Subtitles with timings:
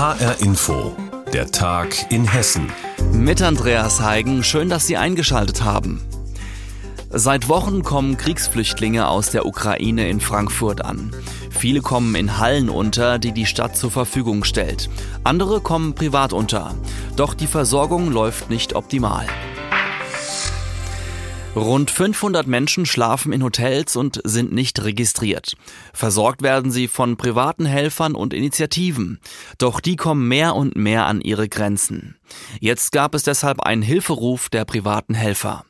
[0.00, 0.96] HR Info,
[1.30, 2.72] der Tag in Hessen.
[3.12, 6.00] Mit Andreas Heigen, schön, dass Sie eingeschaltet haben.
[7.10, 11.14] Seit Wochen kommen Kriegsflüchtlinge aus der Ukraine in Frankfurt an.
[11.50, 14.88] Viele kommen in Hallen unter, die die Stadt zur Verfügung stellt.
[15.22, 16.74] Andere kommen privat unter.
[17.16, 19.26] Doch die Versorgung läuft nicht optimal.
[21.56, 25.54] Rund 500 Menschen schlafen in Hotels und sind nicht registriert.
[25.92, 29.18] Versorgt werden sie von privaten Helfern und Initiativen.
[29.58, 32.16] Doch die kommen mehr und mehr an ihre Grenzen.
[32.60, 35.64] Jetzt gab es deshalb einen Hilferuf der privaten Helfer.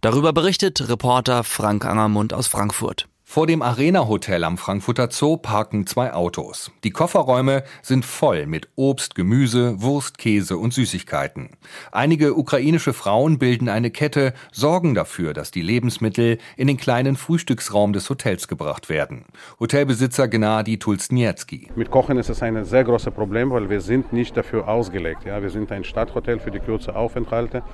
[0.00, 3.06] Darüber berichtet Reporter Frank Angermund aus Frankfurt.
[3.28, 6.70] Vor dem Arena Hotel am Frankfurter Zoo parken zwei Autos.
[6.84, 11.50] Die Kofferräume sind voll mit Obst, Gemüse, Wurst, Käse und Süßigkeiten.
[11.90, 17.92] Einige ukrainische Frauen bilden eine Kette, sorgen dafür, dass die Lebensmittel in den kleinen Frühstücksraum
[17.92, 19.24] des Hotels gebracht werden.
[19.58, 21.68] Hotelbesitzer Gnadi Tulsniewski.
[21.74, 25.24] Mit Kochen ist es ein sehr großes Problem, weil wir sind nicht dafür ausgelegt.
[25.24, 27.64] Ja, wir sind ein Stadthotel für die kurzen Aufenthalte.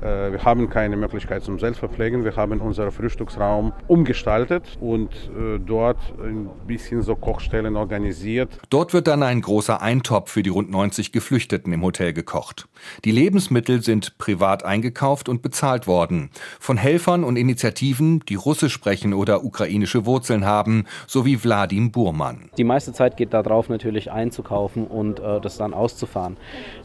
[0.00, 2.24] Äh, wir haben keine Möglichkeit zum Selbstverpflegen.
[2.24, 8.50] Wir haben unseren Frühstücksraum umgestaltet und äh, dort ein bisschen so Kochstellen organisiert.
[8.70, 12.68] Dort wird dann ein großer Eintopf für die rund 90 Geflüchteten im Hotel gekocht.
[13.04, 16.30] Die Lebensmittel sind privat eingekauft und bezahlt worden.
[16.60, 22.50] Von Helfern und Initiativen, die Russisch sprechen oder ukrainische Wurzeln haben, sowie Wladim Burman.
[22.58, 26.36] Die meiste Zeit geht darauf natürlich einzukaufen und äh, das dann auszufahren.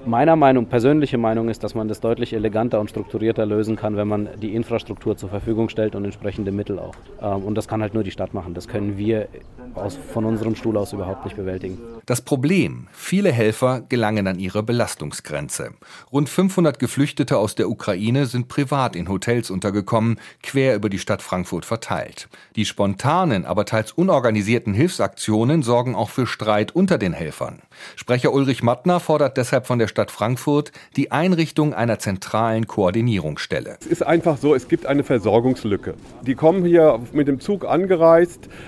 [0.05, 3.97] Meiner Meinung, persönliche Meinung ist, dass man das deutlich eleganter und strukturierter strukturierter lösen kann,
[3.97, 6.95] wenn man die Infrastruktur zur Verfügung stellt und entsprechende Mittel auch.
[7.21, 8.53] Ähm, und das kann halt nur die Stadt machen.
[8.53, 9.27] Das können wir
[9.75, 11.77] aus, von unserem Stuhl aus überhaupt nicht bewältigen.
[12.05, 15.71] Das Problem, viele Helfer gelangen an ihre Belastungsgrenze.
[16.11, 21.21] Rund 500 Geflüchtete aus der Ukraine sind privat in Hotels untergekommen, quer über die Stadt
[21.21, 22.29] Frankfurt verteilt.
[22.55, 27.61] Die spontanen, aber teils unorganisierten Hilfsaktionen sorgen auch für Streit unter den Helfern.
[27.97, 33.77] Sprecher Ulrich Mattner fordert deshalb von der Stadt Frankfurt die Einrichtung einer zentralen Koordinierungsstelle.
[33.81, 35.95] Es ist einfach so, es gibt eine Versorgungslücke.
[36.21, 37.96] Die kommen hier mit dem Zug angereist,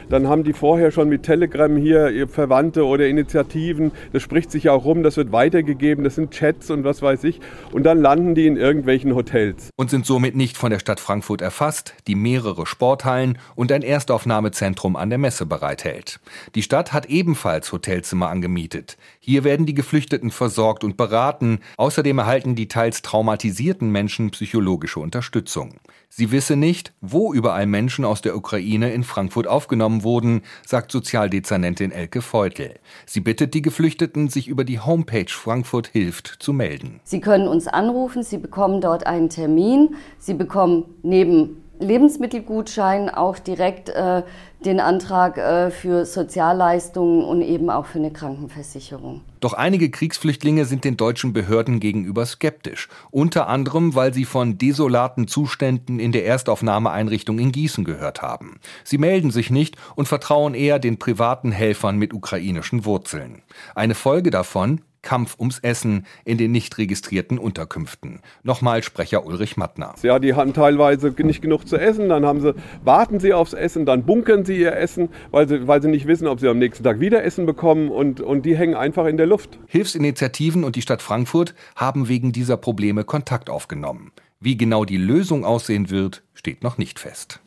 [0.10, 3.92] dann haben die vorher schon mit Telegram hier Verwandte oder Initiativen.
[4.14, 7.24] Das spricht sich ja auch rum, das wird weitergegeben, das sind Chats und was weiß
[7.24, 7.40] ich.
[7.72, 9.70] Und dann landen die in irgendwelchen Hotels.
[9.76, 14.96] Und sind somit nicht von der Stadt Frankfurt erfasst, die mehrere Sporthallen und ein Erstaufnahmezentrum
[14.96, 16.20] an der Messe bereithält.
[16.56, 18.98] Die Stadt hat ebenfalls Hotelzimmer angemietet.
[19.20, 21.60] Hier werden die Geflüchteten versorgt und beraten.
[21.78, 25.76] Außerdem erhalten die teils traumatisierten Menschen psychologische Unterstützung.
[26.12, 31.92] Sie wisse nicht, wo überall Menschen aus der Ukraine in Frankfurt aufgenommen wurden, sagt Sozialdezernentin
[31.92, 32.80] Elke Feutel.
[33.06, 37.00] Sie bittet die Geflüchteten, sich über die Homepage Frankfurt hilft zu melden.
[37.04, 43.90] Sie können uns anrufen, Sie bekommen dort einen Termin, Sie bekommen neben Lebensmittelgutschein auch direkt
[43.90, 44.24] äh,
[44.66, 49.22] den Antrag äh, für Sozialleistungen und eben auch für eine Krankenversicherung.
[49.40, 55.30] Doch einige Kriegsflüchtlinge sind den deutschen Behörden gegenüber skeptisch, unter anderem, weil sie von desolaten
[55.30, 58.60] Zuständen in der Erstaufnahmeeinrichtung in Gießen gehört haben.
[58.84, 63.42] Sie melden sich nicht und vertrauen eher den privaten Helfern mit ukrainischen Wurzeln.
[63.76, 68.22] Eine Folge davon, Kampf ums Essen in den nicht registrierten Unterkünften.
[68.44, 69.96] Nochmal Sprecher Ulrich Mattner.
[70.02, 73.86] Ja, die haben teilweise nicht genug zu essen, dann haben sie, warten sie aufs Essen,
[73.86, 76.84] dann bunkern sie ihr Essen, weil sie, weil sie nicht wissen, ob sie am nächsten
[76.84, 79.60] Tag wieder Essen bekommen und, und die hängen einfach in der Luft.
[79.68, 84.12] Hilfsinitiativen und die Stadt Frankfurt haben wegen dieser Probleme Kontakt aufgenommen.
[84.40, 87.42] Wie genau die Lösung aussehen wird, steht noch nicht fest.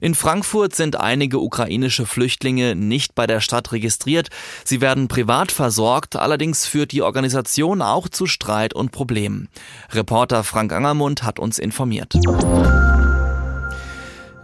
[0.00, 4.28] In Frankfurt sind einige ukrainische Flüchtlinge nicht bei der Stadt registriert.
[4.64, 9.48] Sie werden privat versorgt, allerdings führt die Organisation auch zu Streit und Problemen.
[9.90, 12.14] Reporter Frank Angermund hat uns informiert.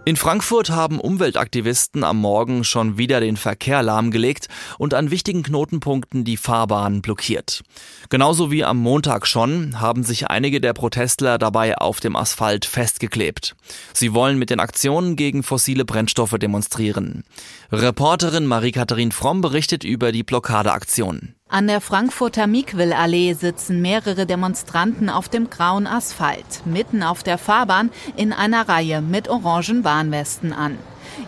[0.07, 6.25] In Frankfurt haben Umweltaktivisten am Morgen schon wieder den Verkehr lahmgelegt und an wichtigen Knotenpunkten
[6.25, 7.63] die Fahrbahn blockiert.
[8.09, 13.55] Genauso wie am Montag schon haben sich einige der Protestler dabei auf dem Asphalt festgeklebt.
[13.93, 17.23] Sie wollen mit den Aktionen gegen fossile Brennstoffe demonstrieren.
[17.71, 21.35] Reporterin Marie-Katharin Fromm berichtet über die Blockadeaktion.
[21.53, 27.91] An der Frankfurter Miquil-Allee sitzen mehrere Demonstranten auf dem grauen Asphalt, mitten auf der Fahrbahn
[28.15, 30.79] in einer Reihe mit orangen Warnwesten an.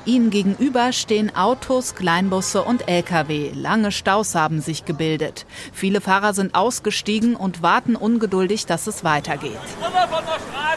[0.04, 3.50] Ihnen gegenüber stehen Autos, Kleinbusse und Lkw.
[3.52, 5.44] Lange Staus haben sich gebildet.
[5.72, 9.58] Viele Fahrer sind ausgestiegen und warten ungeduldig, dass es weitergeht.
[9.80, 10.71] Ja.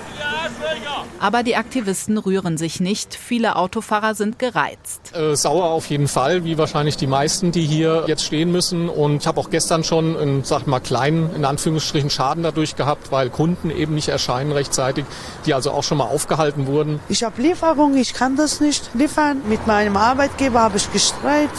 [1.19, 3.15] Aber die Aktivisten rühren sich nicht.
[3.15, 5.15] Viele Autofahrer sind gereizt.
[5.15, 8.89] Äh, sauer auf jeden Fall, wie wahrscheinlich die meisten, die hier jetzt stehen müssen.
[8.89, 13.11] Und ich habe auch gestern schon einen, sag mal, kleinen, in Anführungsstrichen, Schaden dadurch gehabt,
[13.11, 15.05] weil Kunden eben nicht erscheinen rechtzeitig,
[15.45, 16.99] die also auch schon mal aufgehalten wurden.
[17.09, 19.41] Ich habe Lieferung, ich kann das nicht liefern.
[19.47, 21.49] Mit meinem Arbeitgeber habe ich gestreitet.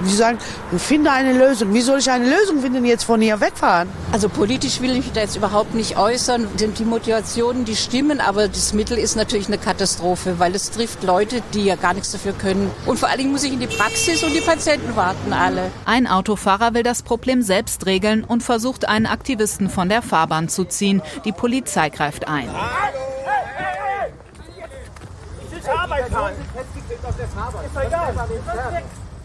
[0.00, 0.38] Die sagen,
[0.76, 1.72] finde eine Lösung.
[1.72, 3.88] Wie soll ich eine Lösung finden, jetzt von hier wegfahren?
[4.12, 6.48] Also politisch will ich mich da jetzt überhaupt nicht äußern.
[6.58, 11.42] Die Motivationen, die stimmen, aber das Mittel ist natürlich eine Katastrophe, weil es trifft Leute,
[11.52, 12.70] die ja gar nichts dafür können.
[12.86, 15.70] Und vor allen Dingen muss ich in die Praxis und die Patienten warten alle.
[15.84, 20.64] Ein Autofahrer will das Problem selbst regeln und versucht, einen Aktivisten von der Fahrbahn zu
[20.64, 21.02] ziehen.
[21.24, 22.48] Die Polizei greift ein.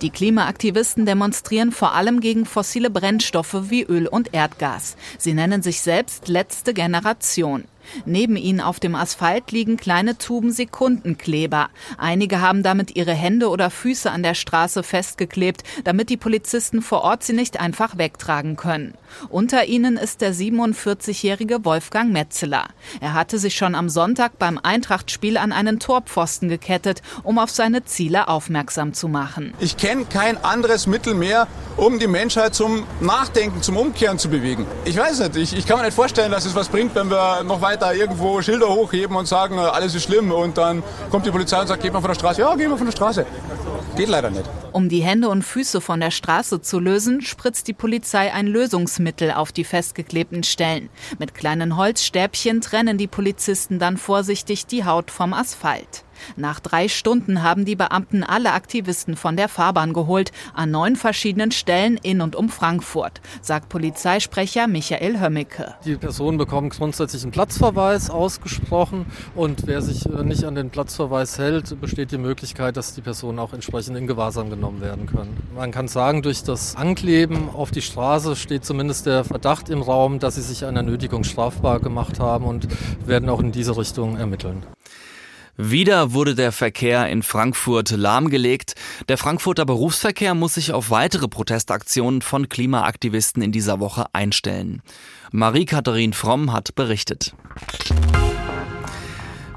[0.01, 4.95] Die Klimaaktivisten demonstrieren vor allem gegen fossile Brennstoffe wie Öl und Erdgas.
[5.17, 7.65] Sie nennen sich selbst letzte Generation.
[8.05, 11.69] Neben ihnen auf dem Asphalt liegen kleine Tuben Sekundenkleber.
[11.97, 17.01] Einige haben damit ihre Hände oder Füße an der Straße festgeklebt, damit die Polizisten vor
[17.01, 18.93] Ort sie nicht einfach wegtragen können.
[19.29, 22.67] Unter ihnen ist der 47-jährige Wolfgang Metzeler.
[23.01, 27.85] Er hatte sich schon am Sonntag beim Eintrachtspiel an einen Torpfosten gekettet, um auf seine
[27.85, 29.53] Ziele aufmerksam zu machen.
[29.59, 31.47] Ich kenne kein anderes Mittel mehr,
[31.77, 34.65] um die Menschheit zum Nachdenken, zum Umkehren zu bewegen.
[34.85, 37.43] Ich weiß nicht, ich, ich kann mir nicht vorstellen, dass es was bringt, wenn wir
[37.43, 41.25] noch weiter da irgendwo Schilder hochheben und sagen, äh, alles ist schlimm und dann kommt
[41.25, 42.41] die Polizei und sagt, geht mal von der Straße.
[42.41, 43.25] Ja, gehen wir von der Straße.
[43.95, 44.45] Geht leider nicht.
[44.71, 49.31] Um die Hände und Füße von der Straße zu lösen, spritzt die Polizei ein Lösungsmittel
[49.31, 50.89] auf die festgeklebten Stellen.
[51.17, 56.03] Mit kleinen Holzstäbchen trennen die Polizisten dann vorsichtig die Haut vom Asphalt.
[56.35, 61.51] Nach drei Stunden haben die Beamten alle Aktivisten von der Fahrbahn geholt, an neun verschiedenen
[61.51, 65.75] Stellen in und um Frankfurt, sagt Polizeisprecher Michael Hömmicke.
[65.85, 69.05] Die Personen bekommen grundsätzlich einen Platzverweis ausgesprochen
[69.35, 73.39] und wer sich äh, nicht an den Platzverweis hält, besteht die Möglichkeit, dass die Personen
[73.39, 75.37] auch entsprechend in Gewahrsam genommen werden können.
[75.55, 80.19] Man kann sagen, durch das Ankleben auf die Straße steht zumindest der Verdacht im Raum,
[80.19, 82.67] dass sie sich einer Nötigung strafbar gemacht haben und
[83.05, 84.63] werden auch in diese Richtung ermitteln.
[85.61, 88.75] Wieder wurde der Verkehr in Frankfurt lahmgelegt.
[89.09, 94.81] Der Frankfurter Berufsverkehr muss sich auf weitere Protestaktionen von Klimaaktivisten in dieser Woche einstellen.
[95.33, 97.35] Marie-Katharin Fromm hat berichtet.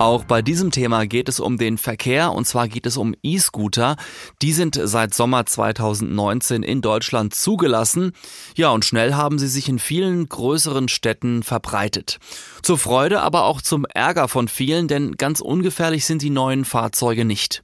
[0.03, 3.95] Auch bei diesem Thema geht es um den Verkehr und zwar geht es um E-Scooter.
[4.43, 8.11] Die sind seit Sommer 2019 in Deutschland zugelassen.
[8.57, 12.19] Ja, und schnell haben sie sich in vielen größeren Städten verbreitet.
[12.63, 17.25] Zur Freude, aber auch zum Ärger von vielen, denn ganz ungefährlich sind die neuen Fahrzeuge
[17.25, 17.63] nicht.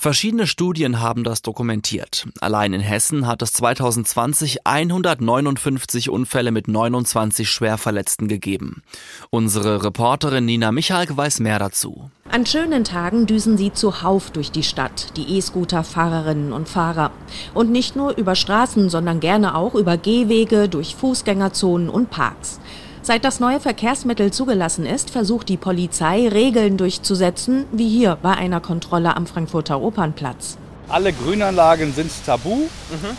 [0.00, 2.26] Verschiedene Studien haben das dokumentiert.
[2.40, 8.82] Allein in Hessen hat es 2020 159 Unfälle mit 29 Schwerverletzten gegeben.
[9.28, 12.10] Unsere Reporterin Nina Michalk weiß mehr dazu.
[12.30, 17.10] An schönen Tagen düsen sie zuhauf durch die Stadt, die E-Scooter-Fahrerinnen und Fahrer.
[17.52, 22.58] Und nicht nur über Straßen, sondern gerne auch über Gehwege, durch Fußgängerzonen und Parks.
[23.02, 28.60] Seit das neue Verkehrsmittel zugelassen ist, versucht die Polizei, Regeln durchzusetzen, wie hier bei einer
[28.60, 30.58] Kontrolle am Frankfurter Opernplatz.
[30.86, 32.68] Alle Grünanlagen sind tabu mhm.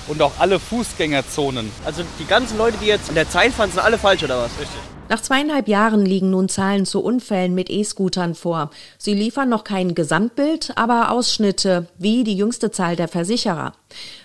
[0.07, 1.71] und auch alle Fußgängerzonen.
[1.83, 4.51] Also die ganzen Leute, die jetzt in der Zeit fahren, sind alle falsch oder was?
[4.59, 4.79] Richtig.
[5.11, 8.71] Nach zweieinhalb Jahren liegen nun Zahlen zu Unfällen mit E-Scootern vor.
[8.97, 13.73] Sie liefern noch kein Gesamtbild, aber Ausschnitte, wie die jüngste Zahl der Versicherer.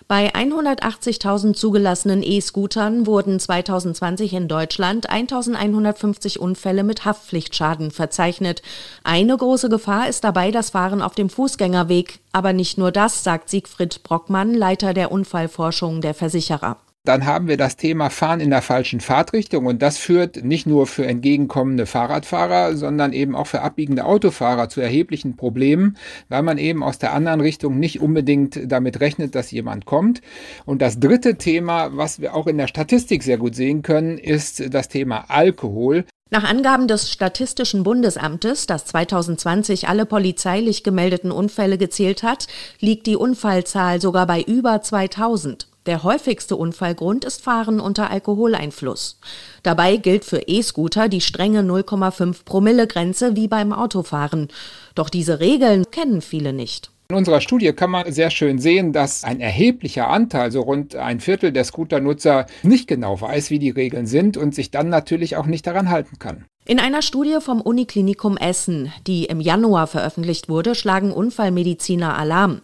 [0.07, 8.63] Bei 180.000 zugelassenen E-Scootern wurden 2020 in Deutschland 1.150 Unfälle mit Haftpflichtschaden verzeichnet.
[9.03, 12.21] Eine große Gefahr ist dabei das Fahren auf dem Fußgängerweg.
[12.31, 16.77] Aber nicht nur das, sagt Siegfried Brockmann, Leiter der Unfallforschung der Versicherer
[17.09, 20.87] dann haben wir das Thema Fahren in der falschen Fahrtrichtung und das führt nicht nur
[20.87, 25.97] für entgegenkommende Fahrradfahrer, sondern eben auch für abbiegende Autofahrer zu erheblichen Problemen,
[26.29, 30.21] weil man eben aus der anderen Richtung nicht unbedingt damit rechnet, dass jemand kommt.
[30.65, 34.75] Und das dritte Thema, was wir auch in der Statistik sehr gut sehen können, ist
[34.75, 36.05] das Thema Alkohol.
[36.29, 42.49] Nach Angaben des Statistischen Bundesamtes, das 2020 alle polizeilich gemeldeten Unfälle gezählt hat,
[42.81, 45.69] liegt die Unfallzahl sogar bei über 2000.
[45.87, 49.21] Der häufigste Unfallgrund ist Fahren unter Alkoholeinfluss.
[49.63, 54.49] Dabei gilt für E-Scooter die strenge 0,5 Promille Grenze wie beim Autofahren.
[54.97, 56.91] Doch diese Regeln kennen viele nicht.
[57.09, 61.21] In unserer Studie kann man sehr schön sehen, dass ein erheblicher Anteil, so rund ein
[61.21, 65.47] Viertel der Scooternutzer, nicht genau weiß, wie die Regeln sind und sich dann natürlich auch
[65.47, 66.47] nicht daran halten kann.
[66.65, 72.63] In einer Studie vom Uniklinikum Essen, die im Januar veröffentlicht wurde, schlagen Unfallmediziner Alarm.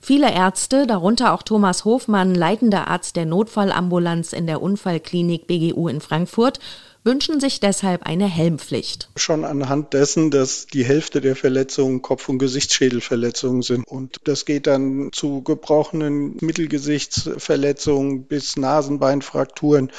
[0.00, 6.00] Viele Ärzte, darunter auch Thomas Hofmann, leitender Arzt der Notfallambulanz in der Unfallklinik BGU in
[6.00, 6.60] Frankfurt,
[7.04, 9.08] wünschen sich deshalb eine Helmpflicht.
[9.16, 13.86] Schon anhand dessen, dass die Hälfte der Verletzungen Kopf- und Gesichtsschädelverletzungen sind.
[13.86, 19.90] Und das geht dann zu gebrochenen Mittelgesichtsverletzungen bis Nasenbeinfrakturen.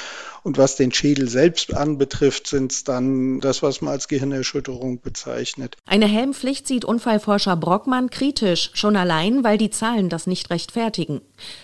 [0.43, 5.77] Und was den Schädel selbst anbetrifft, sind es dann das, was man als Gehirnerschütterung bezeichnet.
[5.85, 11.21] Eine Helmpflicht sieht Unfallforscher Brockmann kritisch, schon allein, weil die Zahlen das nicht rechtfertigen.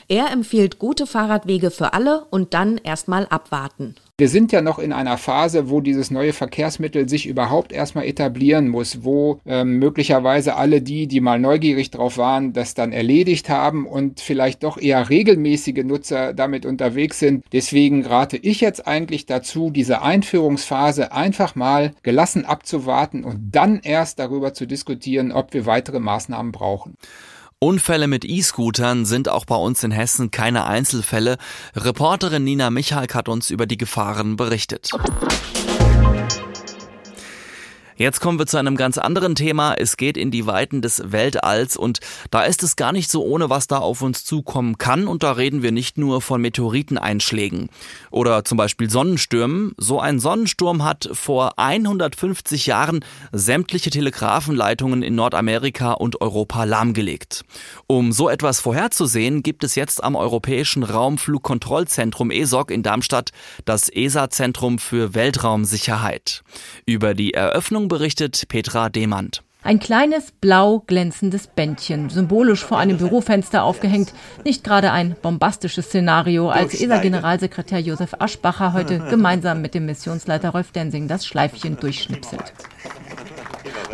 [0.07, 3.95] Er empfiehlt gute Fahrradwege für alle und dann erstmal abwarten.
[4.17, 8.69] Wir sind ja noch in einer Phase, wo dieses neue Verkehrsmittel sich überhaupt erstmal etablieren
[8.69, 13.85] muss, wo ähm, möglicherweise alle die, die mal neugierig drauf waren, das dann erledigt haben
[13.85, 17.43] und vielleicht doch eher regelmäßige Nutzer damit unterwegs sind.
[17.51, 24.19] Deswegen rate ich jetzt eigentlich dazu, diese Einführungsphase einfach mal gelassen abzuwarten und dann erst
[24.19, 26.97] darüber zu diskutieren, ob wir weitere Maßnahmen brauchen.
[27.59, 31.37] Unfälle mit E-Scootern sind auch bei uns in Hessen keine Einzelfälle.
[31.75, 34.89] Reporterin Nina Michalk hat uns über die Gefahren berichtet.
[37.97, 39.73] Jetzt kommen wir zu einem ganz anderen Thema.
[39.75, 41.99] Es geht in die Weiten des Weltalls und
[42.29, 45.07] da ist es gar nicht so ohne, was da auf uns zukommen kann.
[45.07, 47.69] Und da reden wir nicht nur von Meteoriteneinschlägen
[48.11, 49.71] oder zum Beispiel Sonnenstürmen.
[49.77, 52.99] So ein Sonnensturm hat vor 150 Jahren
[53.31, 57.45] sämtliche Telegrafenleitungen in Nordamerika und Europa lahmgelegt.
[57.87, 63.31] Um so etwas vorherzusehen, gibt es jetzt am Europäischen Raumflugkontrollzentrum ESOC in Darmstadt
[63.63, 66.43] das ESA-Zentrum für Weltraumsicherheit.
[66.85, 69.41] Über die Eröffnung berichtet Petra Demand.
[69.65, 74.13] Ein kleines, blau glänzendes Bändchen, symbolisch vor einem Bürofenster aufgehängt.
[74.43, 80.71] Nicht gerade ein bombastisches Szenario, als ESA-Generalsekretär Josef Aschbacher heute gemeinsam mit dem Missionsleiter Rolf
[80.71, 82.53] Densing das Schleifchen durchschnipselt.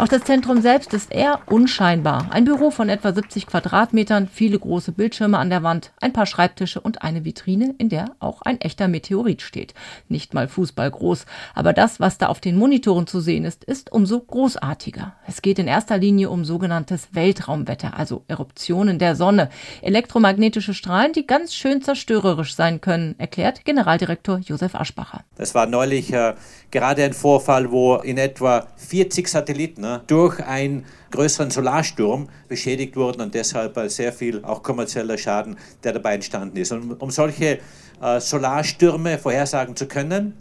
[0.02, 2.26] Auch das Zentrum selbst ist eher unscheinbar.
[2.32, 6.82] Ein Büro von etwa 70 Quadratmetern, viele große Bildschirme an der Wand, ein paar Schreibtische
[6.82, 9.76] und eine Vitrine, in der auch ein echter Meteorit steht.
[10.10, 13.92] Nicht mal Fußball groß, aber das, was da auf den Monitoren zu sehen ist, ist
[13.92, 15.14] umso großartiger.
[15.28, 19.50] Es geht in erster Linie um sogenanntes Weltraumwetter, also Eruptionen der Sonne,
[19.84, 25.24] elektromagnetische Strahlen, die ganz schön zerstörerisch sein können, erklärt Generaldirektor Josef Aschbacher.
[25.36, 26.34] Das war neulich äh,
[26.72, 33.34] gerade ein Vorfall, wo in etwa 40 Satelliten durch einen größeren Solarsturm beschädigt wurden und
[33.34, 36.72] deshalb äh, sehr viel auch kommerzieller Schaden, der dabei entstanden ist.
[36.72, 37.60] Und um solche
[38.02, 40.34] äh, Solarstürme vorhersagen zu können,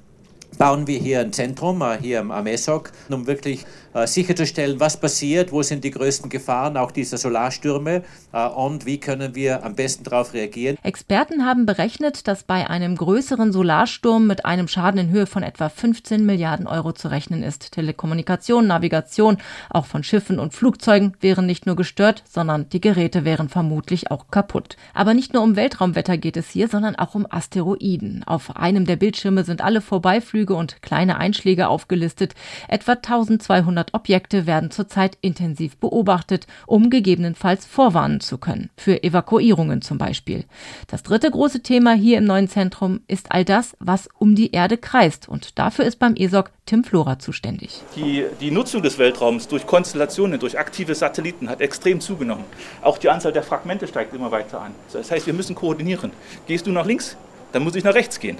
[0.58, 3.64] bauen wir hier ein Zentrum, äh, hier am ESOC, um wirklich
[4.06, 9.34] sicherzustellen, was passiert, wo sind die größten Gefahren auch dieser Solarstürme äh, und wie können
[9.34, 10.76] wir am besten darauf reagieren.
[10.82, 15.68] Experten haben berechnet, dass bei einem größeren Solarsturm mit einem Schaden in Höhe von etwa
[15.68, 17.72] 15 Milliarden Euro zu rechnen ist.
[17.72, 19.38] Telekommunikation, Navigation,
[19.70, 24.26] auch von Schiffen und Flugzeugen wären nicht nur gestört, sondern die Geräte wären vermutlich auch
[24.30, 24.76] kaputt.
[24.94, 28.22] Aber nicht nur um Weltraumwetter geht es hier, sondern auch um Asteroiden.
[28.24, 32.34] Auf einem der Bildschirme sind alle Vorbeiflüge und kleine Einschläge aufgelistet.
[32.68, 39.82] Etwa 1200 200 Objekte werden zurzeit intensiv beobachtet, um gegebenenfalls vorwarnen zu können, für Evakuierungen
[39.82, 40.44] zum Beispiel.
[40.86, 44.76] Das dritte große Thema hier im neuen Zentrum ist all das, was um die Erde
[44.76, 45.28] kreist.
[45.28, 47.80] Und dafür ist beim ESOC Tim Flora zuständig.
[47.96, 52.44] Die, die Nutzung des Weltraums durch Konstellationen, durch aktive Satelliten hat extrem zugenommen.
[52.82, 54.72] Auch die Anzahl der Fragmente steigt immer weiter an.
[54.92, 56.12] Das heißt, wir müssen koordinieren.
[56.46, 57.16] Gehst du nach links,
[57.52, 58.38] dann muss ich nach rechts gehen.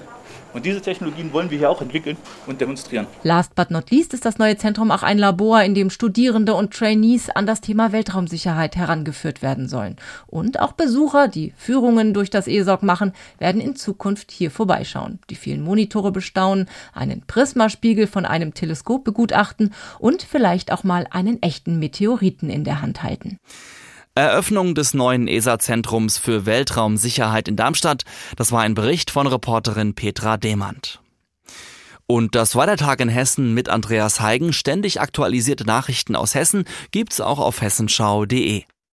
[0.53, 3.07] Und diese Technologien wollen wir hier auch entwickeln und demonstrieren.
[3.23, 6.73] Last but not least ist das neue Zentrum auch ein Labor, in dem Studierende und
[6.73, 9.95] Trainees an das Thema Weltraumsicherheit herangeführt werden sollen.
[10.27, 15.35] Und auch Besucher, die Führungen durch das ESOC machen, werden in Zukunft hier vorbeischauen, die
[15.35, 21.79] vielen Monitore bestaunen, einen Prismaspiegel von einem Teleskop begutachten und vielleicht auch mal einen echten
[21.79, 23.39] Meteoriten in der Hand halten.
[24.13, 28.03] Eröffnung des neuen ESA-Zentrums für Weltraumsicherheit in Darmstadt.
[28.35, 31.01] Das war ein Bericht von Reporterin Petra Demand.
[32.07, 34.51] Und das war der Tag in Hessen mit Andreas Heigen.
[34.51, 38.63] Ständig aktualisierte Nachrichten aus Hessen gibt's auch auf hessenschau.de.